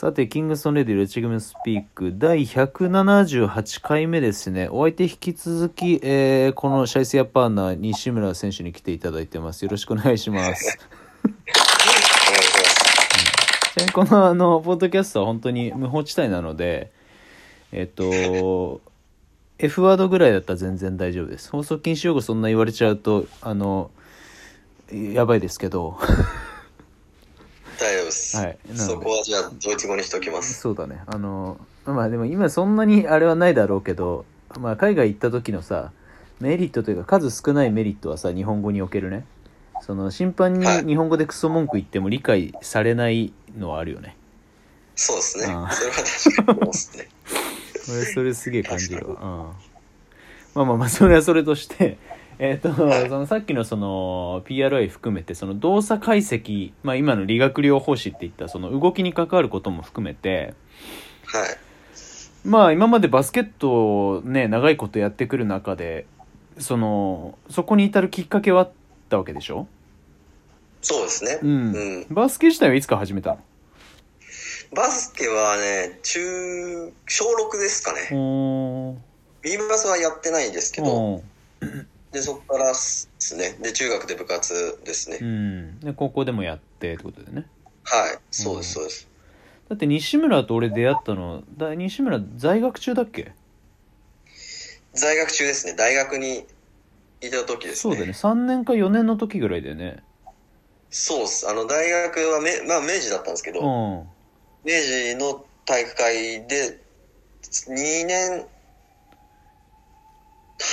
[0.00, 4.68] さて、キングソンレディレチグムスピーク第178回目ですね。
[4.70, 9.64] お相手引き続き、えー、このシャイスヤパーナー西村選手に来ていただいてます。
[9.64, 10.42] よろしくお願いします。
[10.44, 10.78] お願いします。
[13.74, 16.92] ちなみにこのあの、ポッドキャストは本当に無法地帯なので、
[17.72, 18.80] えっと、
[19.58, 21.50] F ワードぐらいだったら全然大丈夫です。
[21.50, 23.90] 放送禁止用語そんな言われちゃうと、あの、
[24.92, 25.98] やばいですけど、
[28.08, 28.36] 大丈夫です。
[28.36, 30.60] はいそこはじゃあ、ドイツ語にしておきます。
[30.60, 31.02] そうだね。
[31.06, 34.24] あの、まあでも今そんなにあれはないだろうけど、
[34.58, 35.92] まあ海外行った時のさ、
[36.40, 39.24] メリットというか数少ないメリットはさ、日本語におけるね。
[39.80, 44.16] その審判にはい日本語でクソ文句言っても理解されないのはあるよね。
[44.96, 45.44] そうですね。
[45.44, 47.08] それは確かに思うですね。
[47.78, 49.14] それ、それすげえ感じるわ。
[49.14, 49.18] うん。
[50.54, 51.96] まあまあまあ、それはそれとして、
[52.38, 60.54] えっ、と、は いそのさっきのその PRI 含めて、その動作解析、まあ今の理学療法士って言ったその動きに関わることも含めて、
[61.24, 61.58] はい。
[62.44, 63.70] まあ今までバスケット
[64.08, 66.06] をね長いことやってくる中で
[66.58, 68.70] そのそこに至るきっかけはあっ
[69.10, 69.66] たわけでしょ？
[70.80, 71.40] そうですね。
[71.42, 72.06] うん、うん。
[72.08, 73.38] バスケ自体はいつから始めたの？
[74.74, 78.10] バスケはね、中、小6ですかね。
[78.12, 79.68] おー。
[79.68, 81.22] バスはやってないんですけど、お
[82.12, 83.56] で、そこからですね。
[83.60, 85.28] で、中学で部活ですーうね。
[85.28, 87.44] んで高校でもやってってことでね
[87.84, 88.18] はい。
[88.30, 89.08] そうです、そうです。
[89.68, 93.32] だって西村と俺出会ったのだ西村在学中だっけ？
[94.94, 95.74] 在学中ですね。
[95.74, 96.46] 大学に
[97.20, 97.90] いた時ですね。
[97.90, 100.02] そうだよね3年か4年の時ぐらいだよね
[100.90, 101.48] そうっす。
[101.48, 104.08] あの、大学はめ、まあ、明治だったんですけど、うん
[104.64, 106.78] 明治の体育会で
[107.68, 108.46] 2年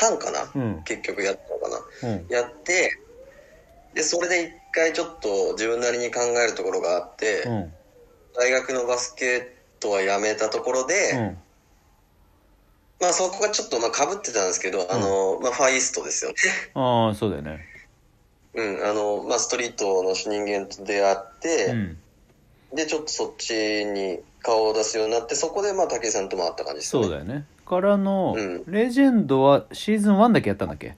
[0.00, 0.82] 半かな、うん。
[0.84, 1.68] 結局やったのか
[2.02, 2.14] な。
[2.14, 2.26] うん。
[2.28, 2.98] やって
[3.94, 7.72] でそれで一回ちょっと自分なりに考えるところがあって、うん。
[8.36, 9.46] 大学のバスケッ
[9.80, 11.38] トはやめたところで、うん。
[13.00, 16.36] まあそこがちょっとまあ被ってたんですけど、あの、まあファイストですよね。
[16.74, 17.60] ああそうだよね。
[18.54, 21.98] うん、あの、まあストリートの人間と出会って、うん。
[22.74, 27.02] で、ちょっとそっちに顔を出すようになって、そこでまあ武井さんとも会った感じですね。
[27.04, 30.96] そうだよねからの、うんレジェンドはシーズン1だけやったんだっけ？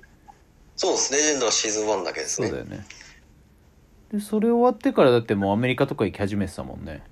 [0.76, 1.12] そうです。
[1.12, 2.48] レジェンドはシーズン1だけですね。
[2.48, 2.86] そうだよね
[4.12, 7.02] でそれ終わってからだってもうアメリカとか行き始めてたもんね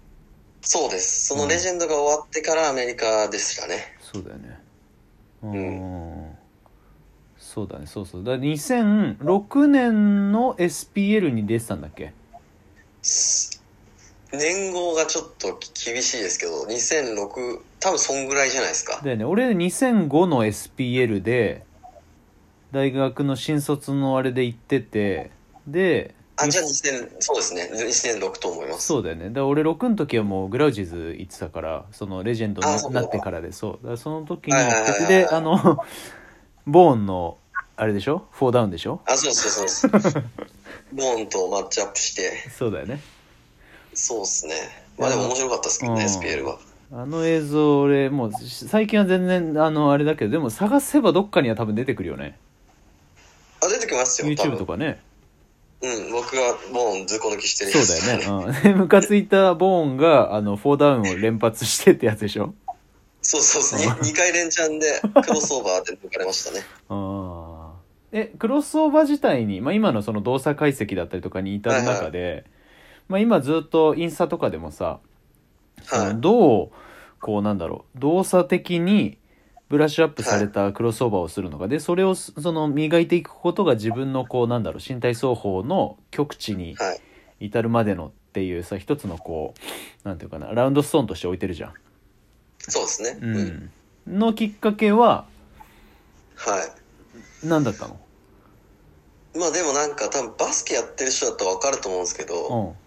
[0.60, 1.26] そうです。
[1.26, 3.96] そのレジェンドが終わってからアメリカでしたね。
[4.00, 4.58] そうだよね
[5.42, 6.36] うん
[7.36, 12.12] そうだねそうそうだから2006年の SPL に出てたんだっけ？
[14.32, 19.00] 年号がちょっと厳しいですけど、2006、多分そんぐらいじゃないですか。
[19.04, 21.64] だよね俺2005の SPL で
[22.72, 25.30] 大学の新卒のあれで行ってて
[25.66, 27.70] であ、じゃあ2000、そうですね。
[27.72, 28.86] 2006と思います。
[28.86, 34.54] そうだよねだ俺6の時はもうグラウジーズ行ってたからそのレジェンドになってからでそうだその時に
[35.06, 35.84] であの
[36.66, 37.36] ボーンの
[37.76, 38.26] あれでしょ？
[38.30, 39.02] フォーダウンでしょ？
[39.04, 40.24] あ、そうそうそうそう。
[40.94, 43.00] ボーンとマッチアップして、そうだよね
[43.92, 44.54] そうっすね。
[44.96, 46.58] まあでも面白かったですけどね、うん SPL は。
[46.96, 52.38] あの映像俺もう最近は全然あのあれだけどでも探せばどっかには多分出てくるよね。
[53.60, 54.58] あ、出てきますよ、多 YouTube 分。
[54.58, 55.00] とかね。
[55.82, 62.54] うん、僕がボーンずっこ抜きしてるそうだよね、うん、で ムカついたボーンがあのフォーダウンを連発してってやつでしょ。
[63.22, 63.80] そうそうそう。
[63.80, 66.60] 2回連チャンでクロスオーバーで抜かれましたね。
[66.88, 67.80] ああ
[68.12, 72.44] えクロスオーバー自体に、まあ、今のその動作解析だったりとかに至る中で、
[73.08, 75.00] まあ、今ずっとインスタとかでもさ、
[76.14, 76.70] どう
[77.20, 79.18] こうなんだろう動作的に
[79.68, 87.00] ブラッシュアップされたクロスオーバーをするのか、でそれをその磨いていくことが自分のこうなんだろう身体双方の極致にはい。
[87.40, 89.54] 至るまでのっていうさ一つのこ
[90.04, 91.74] うなんていうかなラウンドストーンとして置いてるじゃん。
[92.58, 93.18] そうですね。
[93.20, 93.70] ううん。
[94.14, 95.26] ん、のきっかけは
[96.36, 96.64] は
[97.42, 97.46] い。
[97.46, 97.98] 何だったの？
[99.36, 102.83] まあでもなんか多分バスケやってる人だったらわかると思うんですけど、うん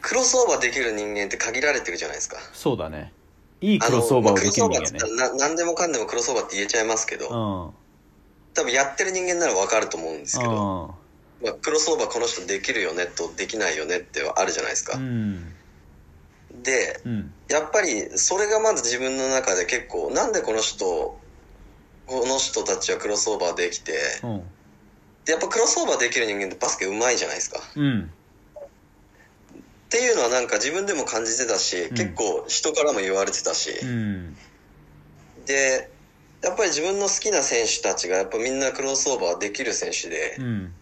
[0.00, 2.38] クロスオーバーできる人間って限られてるじゃないですか。
[2.52, 3.12] そうだね。
[3.60, 4.98] いいクロスオーバーをできる人間ねあのまあクロスオーバーって。
[4.98, 7.32] 言ったらな何でもかんでもクロスオーバーって言えちゃいますけど、うん。
[8.54, 10.94] 多分やってる人間ならわかると思うんですけど、
[11.42, 15.00] まあ、クロスオーバーこの人できるよねとできないよねってあるじゃないですかう。
[15.00, 15.52] ん。
[16.62, 17.32] で、うん。
[17.48, 21.18] やっぱりそれがまず自分の中で結構、なんでこの人、
[22.06, 23.92] この人たちはクロスオーバーできて、
[25.26, 27.60] やっぱクロスオーバーできる人間ってバスケ上手いじゃないですか。
[27.76, 28.10] うん。
[29.86, 34.36] っていうのはなんか自分でも感じてたし、ん結構人からも言われてたし、うん。
[35.46, 35.88] で、
[36.42, 40.72] やっぱり自分の好きな選手たちがやっぱみんなクロスオーバーできる選手でう、ん。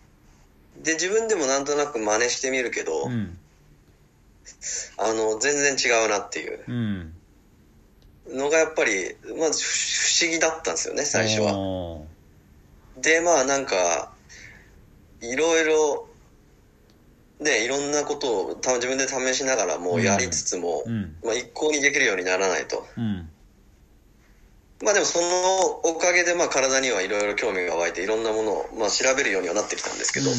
[0.83, 3.39] で、自分でもなんとなく真似してみるけど、うん。
[4.97, 7.13] あの、全然違うなっていううん
[8.29, 11.59] のがやっぱり、まず不思議だったんですよね、最初は。
[11.59, 12.07] は
[12.97, 14.15] で、まあなんか、
[15.21, 16.09] いろいろ、
[17.41, 21.17] ね、いろんなことをた自分で試しながらもやりつつも、うん。
[21.25, 22.87] まあ一向にできるようにならないと。
[22.97, 23.29] うん。
[24.83, 30.31] まあでもそのおかげでまあ体にはいろいろ興味が湧いていろんなものをまあ調べるようにはなってきたんですけど、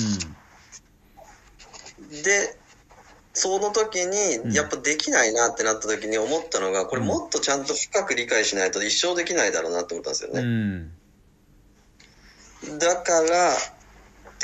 [2.24, 2.58] で、
[3.34, 4.50] その時うん。
[4.50, 10.42] にやっぱできないなってなった時に思ったのが、これもっとちゃんと深く理解しないと一生できないだろうなって思ったんですようね。
[10.42, 10.92] ん。
[12.80, 13.54] だから、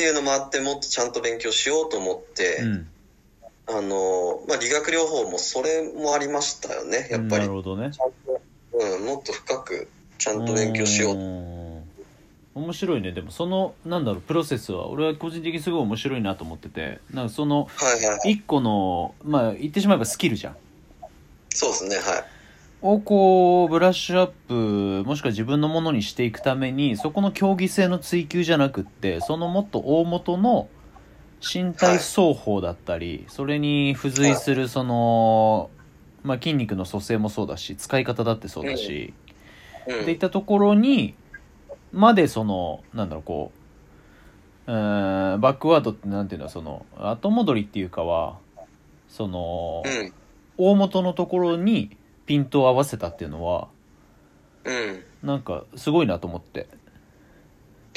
[0.02, 2.88] っていうのもあってもっとちゃんと勉強しようと思って、うん
[3.68, 7.42] あの、まあ理学療法もそれもありましたよね、やっぱり。
[7.44, 8.42] なるほどねちゃんと、
[8.74, 9.88] うん、もっと深く
[10.18, 11.16] ちゃんと勉強しよう。
[11.16, 11.62] うん
[12.54, 18.32] 面白いねでもそのなんだろうプロセスは俺は個人的にすごい面白いなと思っててなんかそのはいはい。
[18.32, 20.58] 一個のまあ言ってしまえばスキルじゃん
[21.48, 22.04] そうですね、はい。
[22.82, 24.32] をこうブラッシュアッ
[25.04, 30.68] プもしくは自分のものにしていくためにそこの競技性の追求じゃなくってそのもっと大元の
[31.42, 35.72] 身体奏法だったり、それに付随するその、
[36.24, 39.14] まあ、筋肉の組成もそうだし使い方だってそうだし、
[39.88, 40.02] うん。
[40.02, 41.16] っていったところに
[41.92, 43.52] までそのなんだろうこ
[44.68, 48.38] ううーんバックワードってなんていうのその後戻りっていうかは
[49.10, 50.14] その、うん。
[50.58, 53.68] 大元のところにピントを合わせたっていうのは
[54.64, 55.04] うん。
[55.24, 56.68] なんかすごいなと思って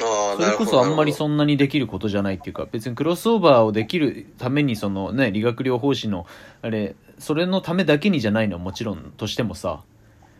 [0.00, 6.26] ああ、それこそあんまりそそんなにできることじゃないっていうか別にクロスオーバーをできるためにそのね理学療法士の
[6.62, 9.82] あれそれのためだけにじゃないのはもちろんとしてもさ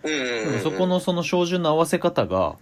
[0.03, 0.61] うんうんうんうん。
[0.61, 2.57] そこのその照準の合わせ方が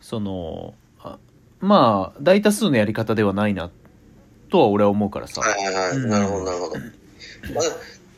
[0.00, 1.18] そのあ
[1.60, 3.70] まあ大多数のやり方ではないな
[4.50, 5.96] とは俺は思うからさはいはいはい。
[5.96, 6.78] うんなるほど、なるほど。
[6.78, 7.64] まあ、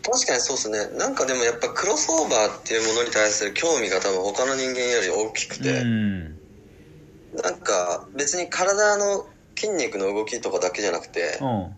[0.08, 0.98] 確かにそうですね。
[0.98, 6.40] なんかでもやっぱクロスオーバーっていうものに対する興味が多分他の人間より大きくうて、ん
[7.42, 9.26] なんか別に体の
[9.58, 11.72] 筋肉の動きとかだけじゃなくて、うん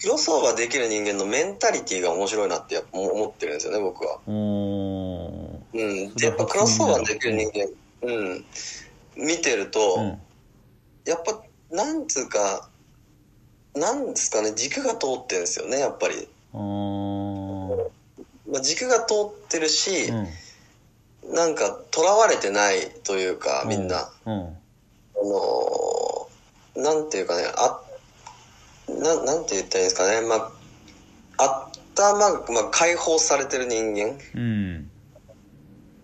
[0.00, 4.20] クロスオーバーできる人間のメンタリティが面白いなってやっぱ思ってるんですよね、僕は。
[4.28, 6.14] うん。
[6.14, 7.68] で、やっぱクロスオーバーできる人間、
[8.02, 8.44] うん。
[9.16, 10.18] 見てると、うん
[11.04, 11.42] やっぱ、
[11.74, 12.70] なんつうか、
[13.74, 16.28] なんですかね、軸が通ってるんですよね、やっぱり。
[16.52, 16.97] あー
[18.50, 21.34] まあ、軸が通ってるし、うん。
[21.34, 24.10] なんか、囚われてないというか、みんな。
[24.26, 24.32] うん。
[24.32, 24.44] あ
[25.22, 26.08] のー
[26.78, 27.80] なんていうかね、あ、
[28.88, 30.52] ななんて言ったらいいんですかね、ま
[31.36, 34.16] あ、頭が、まあ、解放されてる人間。
[34.34, 34.90] うん。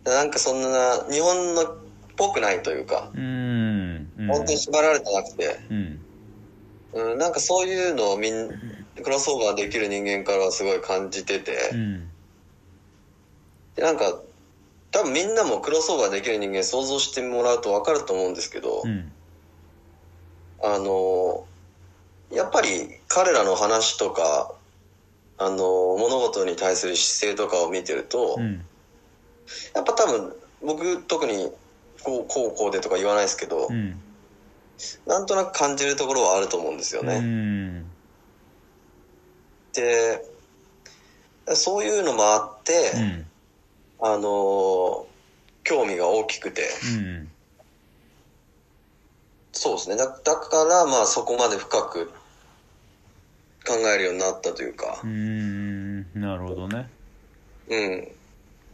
[0.04, 1.76] なんかそんな、日本のっ
[2.16, 4.10] ぽくないというか、うん。
[4.18, 4.26] うん。
[4.26, 6.00] 本当に縛られてなくて、うん。
[6.94, 8.48] うん、なんかそういうのをみん、
[9.02, 12.10] クロスオーバーできる人間からはすごい感じてて、うん
[13.76, 14.20] でなんか、
[14.90, 19.12] 多分みんなもクロスオーバーできる人間想像してもらうと分かると思うんですけど、うん。
[20.62, 21.48] あの、
[22.30, 22.68] やっぱり
[23.08, 24.54] 彼らの話とか、
[25.36, 28.64] あの、物事に対する姿勢とかを見てると、うん。
[29.74, 30.32] やっぱ多分、
[30.62, 31.50] 僕特に
[32.04, 34.00] こう、こう、こうでとか言わないですけど、うん。
[35.06, 37.18] なんとなく感じるところはあると思うんですようね。
[37.18, 37.90] ん。
[39.72, 40.20] で、
[41.54, 43.33] そういうのもあって、うん
[44.06, 45.06] あの、
[45.62, 47.28] 興味が大きくて、うん
[49.52, 49.96] そうですね。
[49.96, 52.06] だだから、まあそこまで深く
[53.66, 55.00] 考えるようになったというか。
[55.02, 56.20] う、ん。
[56.20, 56.90] なるほどね。
[57.68, 58.08] うん。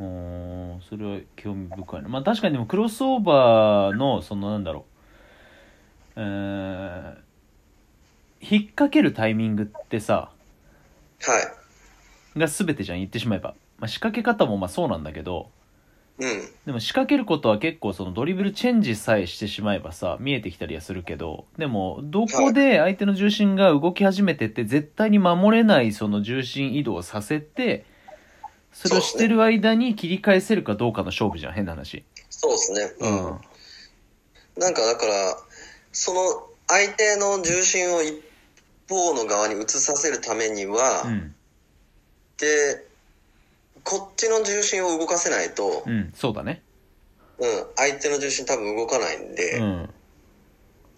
[0.00, 2.08] おーそれは興味深いな。
[2.08, 4.86] まあ確かにでもクロスオーバーのそのなんだろ
[6.16, 6.20] う。
[6.20, 7.14] えー
[8.42, 10.30] 引っ掛けるタイミングってさ
[11.20, 11.40] は
[12.34, 12.38] い。
[12.38, 15.50] が全てじゃん言ってしまえば、まあ、仕掛け方もまあそうなんだけど
[16.18, 16.48] うん。
[16.66, 27.86] でも仕掛けることは結構そのドリブルチェンジさえしてしまえばさ見えてきたりはするけどでもどこで相手の重心が動き始めてって絶対に守れないその重心移動をさせて
[28.72, 32.04] それをしてる間に切り返せるかどうかの勝負じゃん変な話。
[32.28, 32.92] そうですね。
[33.00, 34.60] うん。
[34.60, 35.36] なんかだから、
[35.92, 36.20] その
[36.68, 38.22] 相手の重心を一
[38.88, 41.34] 方の側に移させるためには、うん。
[42.38, 42.86] で、
[43.84, 46.62] こっちの重心を動かせないと、うんそうだね。
[47.38, 49.90] うん、相手の重心多分動かないんで、うん。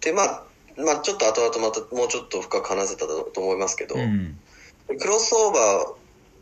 [0.01, 0.43] で、まあ、
[0.77, 4.37] まあちょっと後々またもうちょっと深く話せたと思いますけど、うん。
[4.99, 5.95] クロスオーバーっ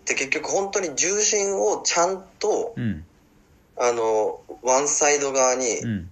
[0.06, 3.06] て結局本当に重心をちゃんと、うん。
[3.78, 6.12] あの、ワンサイド側にうん。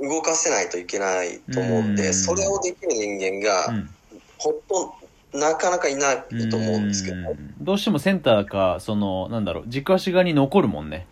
[0.00, 2.14] 動かせないといけないと思うんで、うん。
[2.14, 3.90] それをできる人間が、うん。
[4.38, 4.92] ほとん
[5.32, 11.06] なかなかいないと思うんですけど、うんどうしてもセンターか、その、なんだろう、軸足側に残るもんね。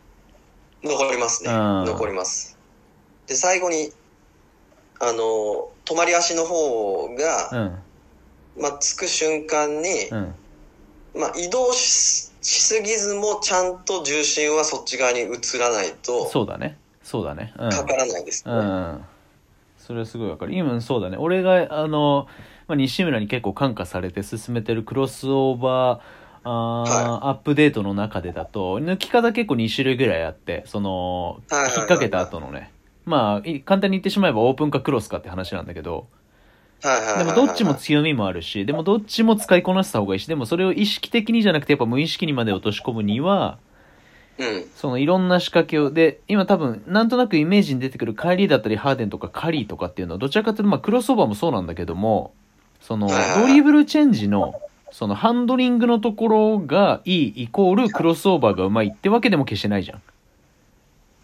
[0.82, 1.52] 残りますね。
[1.52, 2.56] うん残ります。
[3.26, 3.92] で、最後に、
[5.00, 7.50] あの、止まり足の方が、
[8.56, 8.62] うん。
[8.62, 10.34] まあ、つく瞬間に、うん。
[11.14, 16.78] まあ、移動ししすぎずもちゃんと重心はそっち側に移らないとそうだね。
[17.02, 17.52] そうだね。
[17.58, 17.70] うん。
[17.70, 18.54] かからないですね。
[18.54, 19.04] うん。
[19.78, 20.54] それはすごいわかる。
[20.54, 21.16] 今、そうだね。
[21.16, 22.28] 俺が、あの、
[22.68, 32.72] まあ、西村に結構感化されて進めてるクロスオーバー、あーアップデートの中でだと、抜き方結構2種類ぐらいあって、その、はいはいはい引っ掛けた後のね。
[33.04, 36.08] まあ、い簡単に言ってしまえばオープンかクロスかって話なんだけど、
[36.82, 43.58] はいはいはいはいでもどっちも強みもあるし、でもどっちも使いこなした方がいいし、でもそれを意識的にじゃなくてやっぱ無意識にまで落とし込むには、
[44.38, 44.66] うん。
[44.74, 52.34] そのいろんな仕掛けを、で、今多分、なんとなくイメージに出てくるカイリーだったりハーデンとかカリーとかっていうのは、どちらかというと、まあクロスオーバーもそうなんだけども、
[52.86, 54.60] その、ドリブルチェンジの、
[54.92, 60.02] そのハンドリングのところがいいイコールクロスオーバーがうまいってわけでも決してないじゃん。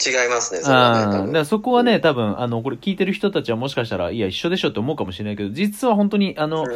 [0.04, 0.72] 違いますね、そ。
[0.74, 6.68] あそこはね、多分、あの、これ聞いてる人たちはもしかしたら、いや、一緒でしょって思うかもしれないけど、実は本当に、あの、うん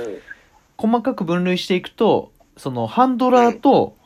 [0.79, 3.97] 細かく分類していくと、その、ハンドラーと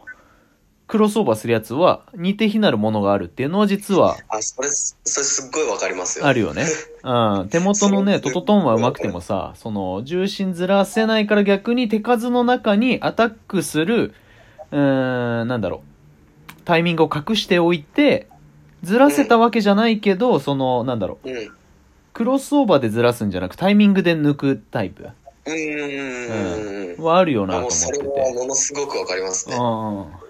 [0.90, 6.26] クロスオーバーするやつは、似て非なるものがあるっていうのは実は、あ、それ、それすっごいわかりますよ。
[6.26, 6.66] あるよね。
[7.04, 7.48] うん。
[7.48, 14.14] 手元のね、トトトンは上手くてもさ、その、重心ずらせないから逆に手数の中にアタックする、
[14.72, 16.62] うーん、なんだろう。
[16.64, 18.26] タイミングを隠しておいて、
[18.82, 21.30] ずらせたわけじゃないけど、その、なんだろう。
[21.30, 21.50] うん。
[22.14, 25.08] クロスオーバーでずらすんじゃなく、タイミングで抜くタイプ
[25.46, 27.04] うんうんうんうん。
[27.04, 28.20] はあるよなと思あもうそれってて。
[28.20, 29.54] はものすごくわかりますね。
[29.54, 30.29] うん。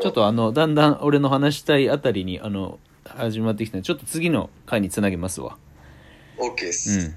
[0.00, 5.56] ちょっとあの、だんだん俺の話したいあたりに、あの、始まってきたので、ちょっと次の回につなげますわ。
[6.38, 7.08] OK でうす。
[7.08, 7.14] ん。